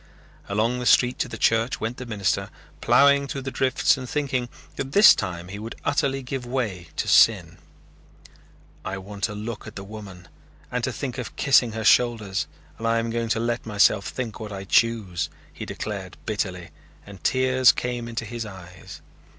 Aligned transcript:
Along 0.49 0.79
the 0.79 0.87
street 0.87 1.19
to 1.19 1.27
the 1.27 1.37
church 1.37 1.79
went 1.79 1.97
the 1.97 2.07
minister, 2.07 2.49
plowing 2.81 3.27
through 3.27 3.43
the 3.43 3.51
drifts 3.51 3.97
and 3.97 4.09
thinking 4.09 4.49
that 4.75 4.93
this 4.93 5.13
time 5.13 5.49
he 5.49 5.59
would 5.59 5.75
utterly 5.85 6.23
give 6.23 6.43
way 6.43 6.87
to 6.95 7.07
sin. 7.07 7.59
"I 8.83 8.97
want 8.97 9.23
to 9.25 9.35
look 9.35 9.67
at 9.67 9.75
the 9.75 9.83
woman 9.83 10.27
and 10.71 10.83
to 10.85 10.91
think 10.91 11.19
of 11.19 11.35
kissing 11.35 11.73
her 11.73 11.83
shoulders 11.85 12.47
and 12.79 12.87
I 12.87 12.97
am 12.97 13.11
going 13.11 13.29
to 13.29 13.39
let 13.39 13.67
myself 13.67 14.07
think 14.07 14.39
what 14.39 14.51
I 14.51 14.63
choose," 14.63 15.29
he 15.53 15.67
declared 15.67 16.17
bitterly 16.25 16.71
and 17.05 17.23
tears 17.23 17.71
came 17.71 18.07
into 18.07 18.25
his 18.25 18.43
eyes. 18.43 19.01